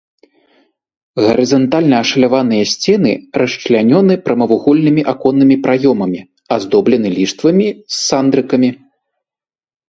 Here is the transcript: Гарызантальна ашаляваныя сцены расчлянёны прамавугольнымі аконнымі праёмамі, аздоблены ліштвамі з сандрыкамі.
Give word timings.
Гарызантальна 1.25 1.95
ашаляваныя 2.05 2.63
сцены 2.71 3.11
расчлянёны 3.41 4.13
прамавугольнымі 4.29 5.01
аконнымі 5.13 5.55
праёмамі, 5.67 6.19
аздоблены 6.57 7.07
ліштвамі 7.19 7.67
з 7.77 7.93
сандрыкамі. 8.09 8.69